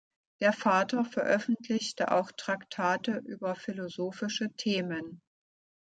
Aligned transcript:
Der 0.41 0.51
Vater 0.51 1.05
veröffentlichte 1.05 2.11
auch 2.11 2.31
Traktate 2.31 3.21
über 3.23 3.53
philosophische 3.53 4.51
Themen. 4.53 5.21